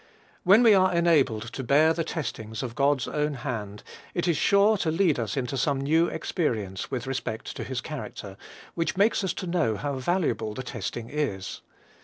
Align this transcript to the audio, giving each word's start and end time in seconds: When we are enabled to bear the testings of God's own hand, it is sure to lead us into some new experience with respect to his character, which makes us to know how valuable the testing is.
When 0.43 0.63
we 0.63 0.73
are 0.73 0.91
enabled 0.91 1.53
to 1.53 1.63
bear 1.63 1.93
the 1.93 2.03
testings 2.03 2.63
of 2.63 2.73
God's 2.73 3.07
own 3.07 3.35
hand, 3.35 3.83
it 4.15 4.27
is 4.27 4.35
sure 4.35 4.75
to 4.77 4.89
lead 4.89 5.19
us 5.19 5.37
into 5.37 5.59
some 5.59 5.79
new 5.79 6.07
experience 6.07 6.89
with 6.89 7.05
respect 7.05 7.55
to 7.55 7.63
his 7.63 7.81
character, 7.81 8.35
which 8.73 8.97
makes 8.97 9.23
us 9.23 9.33
to 9.33 9.45
know 9.45 9.77
how 9.77 9.97
valuable 9.99 10.55
the 10.55 10.63
testing 10.63 11.07
is. 11.11 11.61